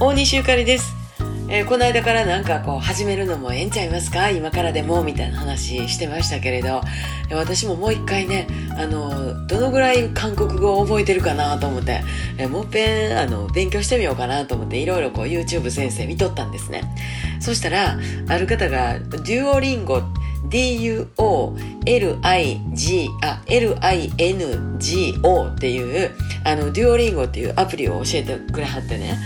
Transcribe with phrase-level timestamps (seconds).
[0.00, 0.94] 大西ゆかりです。
[1.50, 4.30] えーこの間からなんかこう始めるのもええんちゃいますか？
[4.30, 5.02] 今からでも？
[5.02, 6.82] みたいな話してましたけれど。
[7.32, 8.46] 私ももう一回ね
[8.78, 12.02] あのどのぐらい韓国語を覚えてるかなと思って、
[12.38, 16.84] えーもう一遍あの勉強してみようかなと思っていろいろこう YouTube 先生見とったんですね。
[17.40, 20.00] そしたらある方がデュオリンゴ
[20.48, 21.08] D-U-O-L-I-G
[23.24, 24.76] あ L-I-N-G-O
[25.48, 26.12] っていう
[26.44, 29.18] あのデュオリンゴっていうアプリを教えてくれはってね。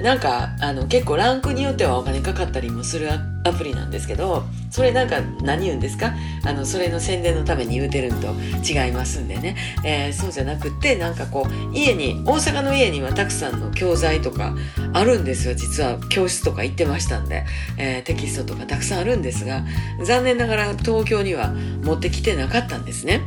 [0.00, 3.08] なんかあの結構ランクによってはお金かかったりもする
[3.44, 6.14] アプリなんですけどそれなんか何言うんですか？
[6.44, 8.28] あのそれの宣伝のために言うてるんと
[8.66, 14.54] 違いますんでね、えーそうじゃなくってなんかこう家に大阪の家にはたくさんの教材とか
[14.92, 15.54] あるんですよ。
[15.54, 17.44] 実は教室とか行ってましたんで、
[17.78, 19.64] えーテキストとかたくさんあるんですが
[20.04, 21.52] 残念ながら東京には
[21.84, 23.20] 持ってきてなかったんですね。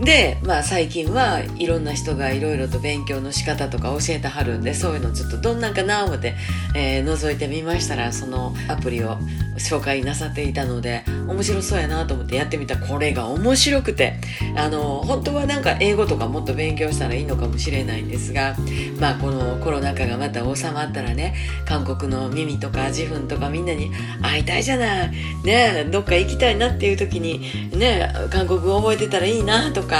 [0.00, 6.34] で、まあ最近はいろんな人がいろいろと勉強の仕方とか教えてはるんで、そういうのちょっとどんなんかな思って、
[6.74, 9.18] えー覗いてみましたら、そのアプリを
[9.58, 14.14] 紹介なさっていたので、面白そうやなと思ってやってみたこれが面白くて、
[14.56, 18.56] あの、本当はなんか英語とかもっと勉強したらいいのかもしれないんですが、
[18.98, 21.34] まあこのコロナ禍がまた収まったらね、
[21.66, 23.90] 韓国の耳とか自分とかみんなに
[24.22, 25.10] 会いたいじゃない。
[25.44, 29.91] ねどっか行きたいなっていう時に、ね韓国語覚えてたらいいなとか、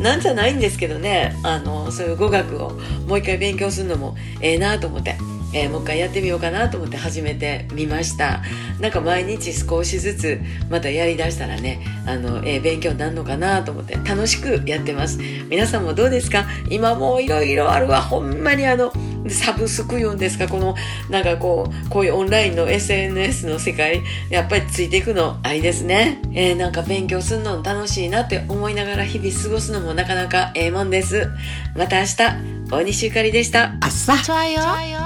[0.00, 2.72] なんじゃないんですけどね、あの、そういう語学を
[3.06, 5.16] もう一回勉強するのもええなと思って。
[5.54, 8.42] えーもう一回やってみようかなと思って始めてみました。
[8.80, 15.18] なんか毎日少しずつまたやりだしたらねあの、えー勉強になるのかなと思って楽しくやってます。
[15.48, 16.46] 皆さんもどうですか？
[16.68, 18.02] 今もういろいろあるわ。
[18.02, 18.92] ほんまにあの
[19.30, 20.48] サブスク言うんですか？
[20.48, 20.74] この
[21.10, 31.28] なんかこうこういうオンラインの SNS の世界やっぱりついていくのありですね、えー、なんか勉強するの楽しいなって思いながら日々過ごすのもなかなかええもんです。
[31.74, 32.16] また明日
[32.68, 33.74] 大西ゆかりでした。
[33.82, 35.05] 明日。